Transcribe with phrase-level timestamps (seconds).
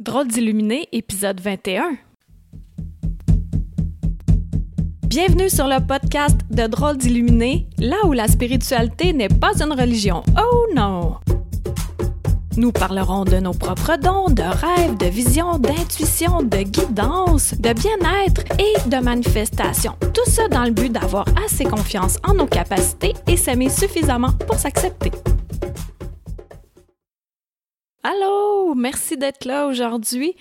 [0.00, 1.96] Drôle d'illuminé, épisode 21.
[5.08, 10.22] Bienvenue sur le podcast de Drôle d'illuminé, là où la spiritualité n'est pas une religion.
[10.40, 11.16] Oh non!
[12.56, 18.42] Nous parlerons de nos propres dons, de rêves, de visions, d'intuition, de guidance, de bien-être
[18.60, 19.96] et de manifestation.
[20.14, 24.60] Tout ça dans le but d'avoir assez confiance en nos capacités et s'aimer suffisamment pour
[24.60, 25.10] s'accepter.
[28.04, 30.36] Allô, merci d'être là aujourd'hui.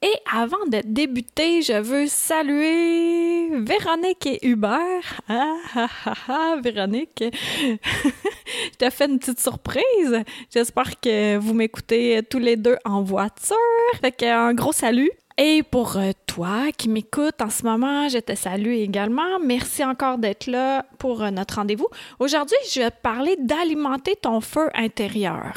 [0.00, 5.20] Et avant de débuter, je veux saluer Véronique et Hubert.
[5.28, 10.22] Ah, ah, ah, ah Véronique, je te fais une petite surprise.
[10.50, 13.56] J'espère que vous m'écoutez tous les deux en voiture.
[14.00, 15.10] Fait qu'un gros salut.
[15.36, 19.38] Et pour euh, toi qui m'écoutes en ce moment, je te salue également.
[19.42, 21.88] Merci encore d'être là pour euh, notre rendez-vous.
[22.18, 25.52] Aujourd'hui, je vais te parler d'alimenter ton feu intérieur.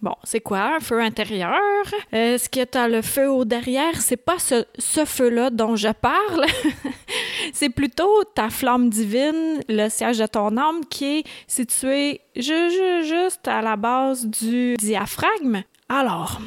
[0.00, 1.58] Bon, c'est quoi un feu intérieur?
[2.12, 4.00] Est-ce que tu le feu au derrière?
[4.00, 6.46] C'est pas ce, ce feu-là dont je parle.
[7.52, 13.60] c'est plutôt ta flamme divine, le siège de ton âme qui est situé juste à
[13.60, 15.62] la base du diaphragme.
[15.88, 16.40] Alors,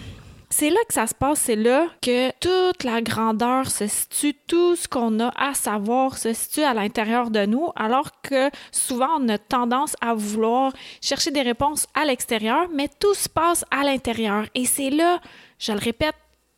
[0.62, 4.76] c'est là que ça se passe, c'est là que toute la grandeur se situe, tout
[4.76, 9.28] ce qu'on a à savoir se situe à l'intérieur de nous, alors que souvent on
[9.30, 14.46] a tendance à vouloir chercher des réponses à l'extérieur, mais tout se passe à l'intérieur.
[14.54, 15.20] Et c'est là,
[15.58, 16.14] je le répète,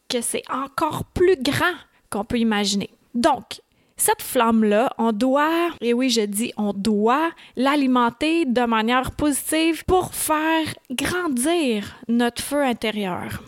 [0.09, 1.77] que c'est encore plus grand
[2.09, 2.89] qu'on peut imaginer.
[3.15, 3.61] Donc,
[3.95, 10.13] cette flamme-là, on doit, et oui, je dis on doit, l'alimenter de manière positive pour
[10.13, 13.41] faire grandir notre feu intérieur.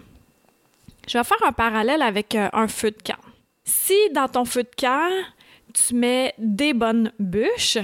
[1.08, 3.20] Je vais faire un parallèle avec euh, un feu de camp.
[3.64, 5.10] Si dans ton feu de camp,
[5.74, 7.78] tu mets des bonnes bûches,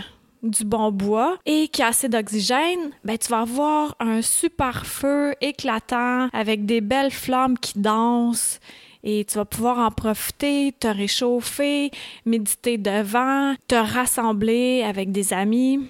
[0.44, 5.36] du bon bois et qui a assez d'oxygène, ben tu vas avoir un super feu
[5.42, 8.60] éclatant avec des belles flammes qui dansent
[9.04, 11.92] et tu vas pouvoir en profiter, te réchauffer,
[12.26, 15.88] méditer devant, te rassembler avec des amis,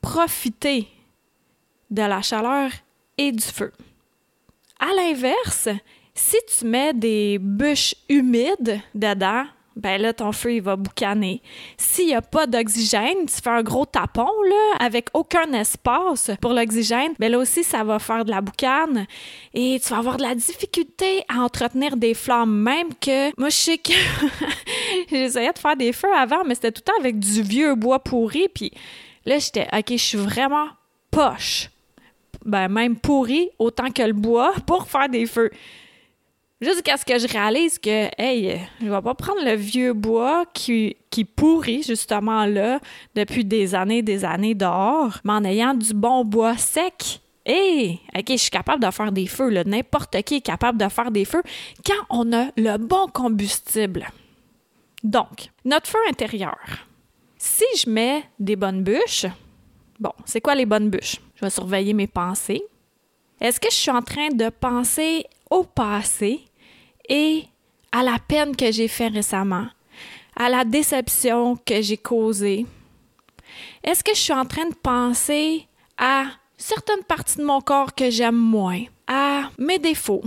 [0.00, 0.88] profiter
[1.90, 2.70] de la chaleur
[3.18, 3.72] et du feu.
[4.78, 5.68] À l'inverse,
[6.16, 9.44] si tu mets des bûches humides dedans,
[9.76, 11.42] ben là, ton feu, il va boucaner.
[11.76, 16.54] S'il n'y a pas d'oxygène, tu fais un gros tapon, là, avec aucun espace pour
[16.54, 19.06] l'oxygène, ben là aussi, ça va faire de la boucane
[19.52, 23.54] et tu vas avoir de la difficulté à entretenir des flammes, même que, moi, je
[23.54, 23.92] sais que
[25.10, 27.98] j'essayais de faire des feux avant, mais c'était tout le temps avec du vieux bois
[28.02, 28.72] pourri, puis
[29.26, 30.68] là, j'étais, OK, je suis vraiment
[31.10, 31.68] poche.
[32.46, 35.50] Ben, même pourri autant que le bois pour faire des feux.
[36.58, 40.96] Jusqu'à ce que je réalise que, hey, je vais pas prendre le vieux bois qui,
[41.36, 42.80] pourrit justement là
[43.14, 47.20] depuis des années, des années dehors, mais en ayant du bon bois sec.
[47.44, 49.50] Hey, OK, je suis capable de faire des feux.
[49.64, 51.42] N'importe qui est capable de faire des feux
[51.84, 54.06] quand on a le bon combustible.
[55.04, 56.58] Donc, notre feu intérieur.
[57.36, 59.26] Si je mets des bonnes bûches,
[60.00, 61.20] bon, c'est quoi les bonnes bûches?
[61.34, 62.64] Je vais surveiller mes pensées.
[63.40, 66.40] Est-ce que je suis en train de penser au passé
[67.08, 67.44] et
[67.92, 69.66] à la peine que j'ai fait récemment,
[70.34, 72.66] à la déception que j'ai causée?
[73.84, 75.66] Est-ce que je suis en train de penser
[75.98, 76.24] à
[76.56, 80.24] certaines parties de mon corps que j'aime moins, à mes défauts,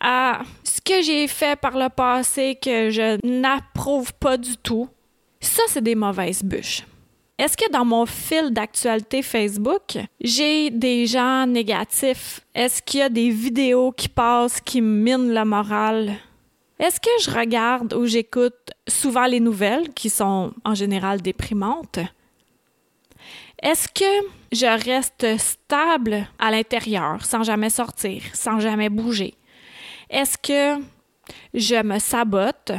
[0.00, 4.88] à ce que j'ai fait par le passé que je n'approuve pas du tout?
[5.40, 6.82] Ça, c'est des mauvaises bûches.
[7.38, 12.40] Est-ce que dans mon fil d'actualité Facebook, j'ai des gens négatifs?
[12.54, 16.14] Est-ce qu'il y a des vidéos qui passent qui minent la morale?
[16.78, 21.98] Est-ce que je regarde ou j'écoute souvent les nouvelles qui sont en général déprimantes?
[23.62, 29.34] Est-ce que je reste stable à l'intérieur sans jamais sortir, sans jamais bouger?
[30.08, 30.82] Est-ce que
[31.52, 32.72] je me sabote?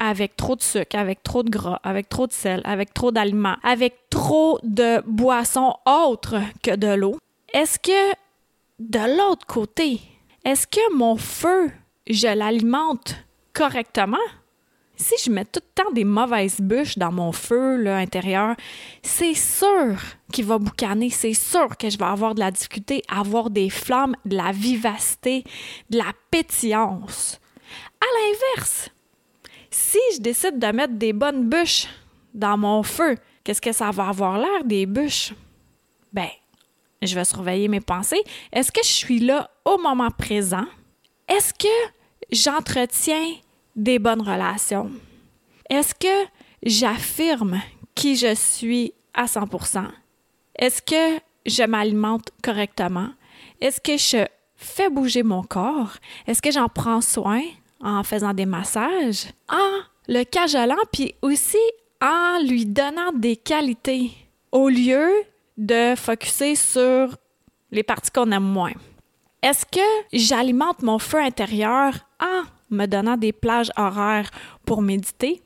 [0.00, 3.56] Avec trop de sucre, avec trop de gras, avec trop de sel, avec trop d'aliments,
[3.62, 7.18] avec trop de boissons autres que de l'eau,
[7.52, 8.14] est-ce que
[8.80, 10.00] de l'autre côté,
[10.44, 11.70] est-ce que mon feu,
[12.08, 13.14] je l'alimente
[13.52, 14.16] correctement?
[14.96, 18.54] Si je mets tout le temps des mauvaises bûches dans mon feu là, intérieur,
[19.02, 19.96] c'est sûr
[20.30, 23.70] qu'il va boucaner, c'est sûr que je vais avoir de la difficulté à avoir des
[23.70, 25.44] flammes, de la vivacité,
[25.88, 27.40] de la pétillance.
[28.00, 28.90] À l'inverse,
[29.70, 31.86] si je décide de mettre des bonnes bûches
[32.34, 35.32] dans mon feu, qu'est-ce que ça va avoir l'air des bûches?
[36.12, 36.28] Ben,
[37.02, 38.22] je vais surveiller mes pensées.
[38.52, 40.66] Est-ce que je suis là au moment présent?
[41.28, 41.92] Est-ce que
[42.30, 43.34] j'entretiens
[43.76, 44.90] des bonnes relations?
[45.68, 46.28] Est-ce que
[46.64, 47.60] j'affirme
[47.94, 49.86] qui je suis à 100%?
[50.56, 53.10] Est-ce que je m'alimente correctement?
[53.60, 54.26] Est-ce que je
[54.56, 55.92] fais bouger mon corps?
[56.26, 57.42] Est-ce que j'en prends soin?
[57.80, 59.26] En faisant des massages?
[59.48, 61.56] En le cajolant, puis aussi
[62.02, 64.10] en lui donnant des qualités
[64.50, 65.08] au lieu
[65.56, 67.16] de focuser sur
[67.70, 68.72] les parties qu'on aime moins.
[69.42, 74.30] Est-ce que j'alimente mon feu intérieur en me donnant des plages horaires
[74.66, 75.42] pour méditer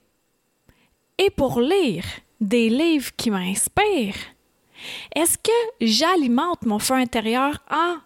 [1.18, 2.04] et pour lire
[2.40, 4.16] des livres qui m'inspirent?
[5.14, 7.96] Est-ce que j'alimente mon feu intérieur en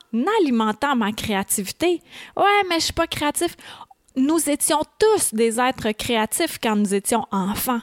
[0.41, 2.03] alimentant ma créativité?
[2.37, 3.57] Ouais, mais je suis pas créatif.
[4.19, 7.79] Nous étions tous des êtres créatifs quand nous étions enfants.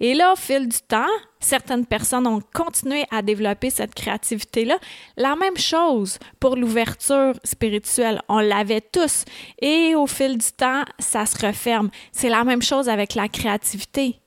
[0.00, 1.10] Et là, au fil du temps,
[1.40, 4.78] certaines personnes ont continué à développer cette créativité-là.
[5.18, 8.22] La même chose pour l'ouverture spirituelle.
[8.30, 9.26] On l'avait tous.
[9.60, 11.90] Et au fil du temps, ça se referme.
[12.12, 14.18] C'est la même chose avec la créativité.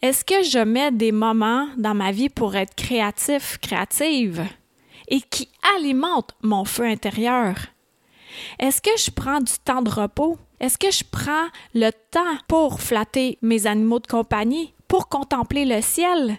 [0.00, 4.46] Est-ce que je mets des moments dans ma vie pour être créatif, créative
[5.08, 7.56] et qui alimentent mon feu intérieur?
[8.60, 10.38] Est-ce que je prends du temps de repos?
[10.64, 15.82] Est-ce que je prends le temps pour flatter mes animaux de compagnie, pour contempler le
[15.82, 16.38] ciel?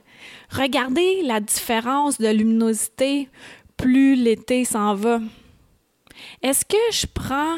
[0.50, 3.30] Regardez la différence de luminosité
[3.77, 5.19] plus l'été s'en va.
[6.42, 7.57] Est-ce que je prends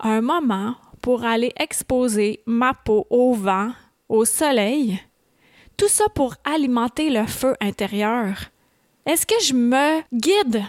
[0.00, 3.72] un moment pour aller exposer ma peau au vent,
[4.08, 4.98] au soleil?
[5.76, 8.38] Tout ça pour alimenter le feu intérieur.
[9.04, 10.62] Est-ce que je me guide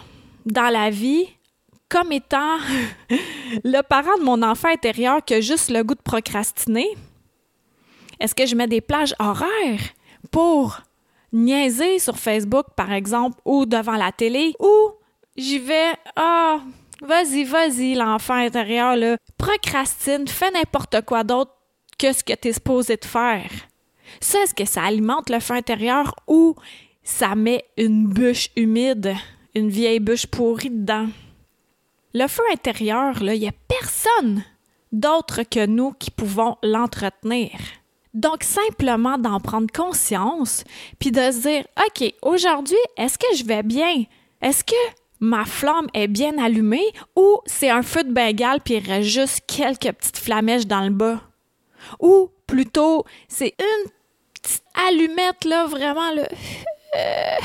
[0.44, 1.26] dans la vie
[1.88, 2.58] comme étant
[3.64, 6.88] le parent de mon enfant intérieur qui a juste le goût de procrastiner?
[8.20, 9.80] Est-ce que je mets des plages horaires
[10.30, 10.80] pour
[11.32, 14.90] niaiser sur Facebook, par exemple, ou devant la télé, ou
[15.36, 16.60] j'y vais, ah,
[17.02, 21.52] vas-y, vas-y, l'enfant intérieur, là, procrastine, fais n'importe quoi d'autre
[21.98, 23.50] que ce que tu es supposé de faire.
[24.20, 26.54] Ça, est-ce que ça alimente le feu intérieur ou
[27.02, 29.14] ça met une bûche humide,
[29.54, 31.08] une vieille bûche pourrie dedans?
[32.20, 34.42] Le feu intérieur, il n'y a personne
[34.90, 37.52] d'autre que nous qui pouvons l'entretenir.
[38.12, 40.64] Donc, simplement d'en prendre conscience,
[40.98, 44.02] puis de se dire, OK, aujourd'hui, est-ce que je vais bien?
[44.42, 44.74] Est-ce que
[45.20, 49.42] ma flamme est bien allumée ou c'est un feu de bengale puis il reste juste
[49.46, 51.20] quelques petites flamèches dans le bas?
[52.00, 53.90] Ou plutôt, c'est une
[54.34, 56.26] petite allumette, là, vraiment, là,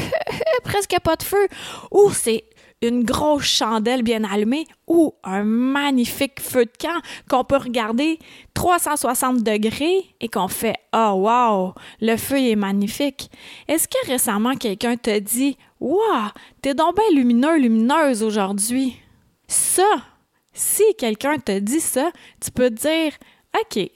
[0.64, 1.48] presque pas de feu,
[1.92, 2.46] ou c'est
[2.84, 7.00] une grosse chandelle bien allumée ou un magnifique feu de camp
[7.30, 8.20] qu'on peut regarder
[8.54, 13.32] 360 degrés et qu'on fait Oh wow, le feu est magnifique.
[13.68, 16.30] Est-ce que récemment quelqu'un te dit Wow,
[16.62, 18.98] t'es donc bien lumineux, lumineuse aujourd'hui?
[19.48, 19.88] Ça,
[20.54, 23.14] si quelqu'un te dit ça, tu peux te dire
[23.56, 23.90] OK,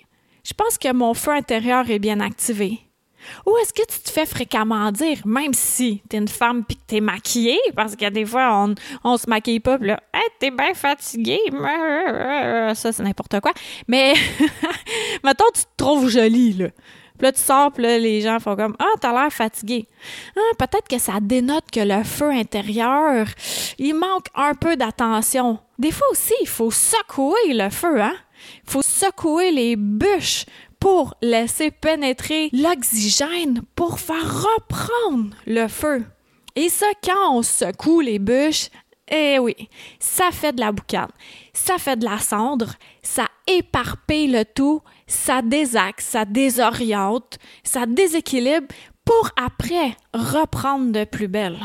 [0.44, 2.87] je pense que mon feu intérieur est bien activé.
[3.46, 6.82] Ou est-ce que tu te fais fréquemment dire, même si t'es une femme puis que
[6.88, 10.52] t'es maquillée, parce que des fois, on, on se maquille pas, pis là, hey, t'es
[10.52, 11.40] bien fatiguée,
[12.74, 13.54] ça, c'est n'importe quoi.
[13.88, 14.14] Mais,
[15.24, 16.68] mettons, tu te trouves jolie, là.
[17.18, 19.88] Puis là, tu sors, puis là, les gens font comme Ah, t'as l'air fatigué.
[20.36, 23.28] Ah, peut-être que ça dénote que le feu intérieur,
[23.80, 25.60] il manque un peu d'attention.
[25.80, 28.16] Des fois aussi, il faut secouer le feu, hein?
[28.64, 30.46] Il faut secouer les bûches
[30.80, 36.06] pour laisser pénétrer l'oxygène pour faire reprendre le feu.
[36.56, 38.70] Et ça, quand on secoue les bûches,
[39.10, 39.56] eh oui,
[40.00, 41.12] ça fait de la boucane,
[41.54, 48.68] ça fait de la cendre, ça éparpille le tout, ça désaxe, ça désoriente, ça déséquilibre
[49.06, 51.60] pour après reprendre de plus belle.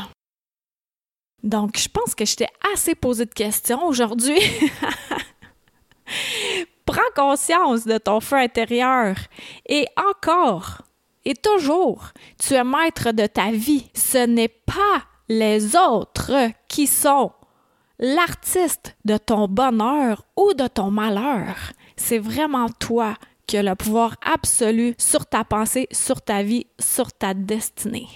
[1.43, 4.39] Donc, je pense que je t'ai assez posé de questions aujourd'hui.
[6.85, 9.15] Prends conscience de ton feu intérieur.
[9.67, 10.81] Et encore,
[11.25, 13.89] et toujours, tu es maître de ta vie.
[13.93, 17.31] Ce n'est pas les autres qui sont
[17.99, 21.55] l'artiste de ton bonheur ou de ton malheur.
[21.95, 23.15] C'est vraiment toi
[23.47, 28.07] qui as le pouvoir absolu sur ta pensée, sur ta vie, sur ta destinée.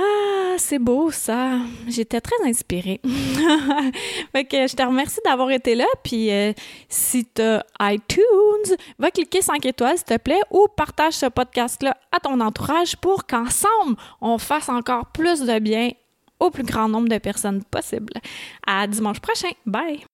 [0.00, 1.58] Ah, c'est beau ça.
[1.88, 3.00] J'étais très inspirée.
[4.32, 5.86] fait je te remercie d'avoir été là.
[6.04, 6.52] Puis euh,
[6.88, 11.96] si tu as iTunes, va cliquer 5 étoiles s'il te plaît ou partage ce podcast-là
[12.12, 15.90] à ton entourage pour qu'ensemble, on fasse encore plus de bien
[16.38, 18.12] au plus grand nombre de personnes possible.
[18.66, 19.50] À dimanche prochain.
[19.66, 20.04] Bye!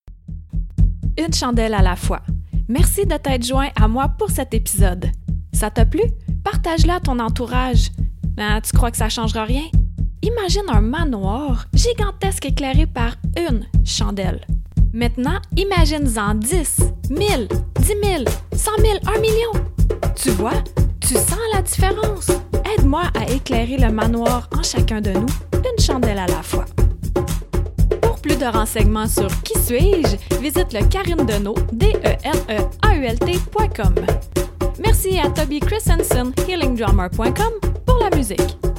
[1.19, 2.23] Une chandelle à la fois.
[2.69, 5.11] Merci de t'être joint à moi pour cet épisode.
[5.53, 6.03] Ça t'a plu?
[6.43, 7.91] Partage-le à ton entourage.
[8.39, 9.65] Ah, tu crois que ça changera rien?
[10.23, 14.47] Imagine un manoir gigantesque éclairé par une chandelle.
[14.93, 17.49] Maintenant, imagine-en 10, 1000,
[17.81, 18.25] 10 000,
[18.55, 19.53] 100 000, 1 million.
[20.17, 20.63] Tu vois,
[21.01, 22.31] tu sens la différence.
[22.77, 26.65] Aide-moi à éclairer le manoir en chacun de nous, une chandelle à la fois
[28.25, 33.05] plus de renseignements sur Qui suis-je, visite le carindenault, d e n e a u
[33.05, 33.19] l
[34.79, 38.74] Merci à Toby Christensen, healingdrummer.com, pour la musique.